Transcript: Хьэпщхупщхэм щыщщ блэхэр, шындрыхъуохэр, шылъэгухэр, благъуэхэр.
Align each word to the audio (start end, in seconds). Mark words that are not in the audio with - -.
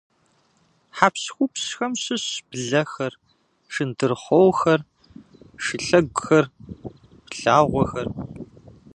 Хьэпщхупщхэм 0.97 1.93
щыщщ 2.01 2.35
блэхэр, 2.49 3.13
шындрыхъуохэр, 3.73 4.81
шылъэгухэр, 5.63 6.45
благъуэхэр. 7.29 8.07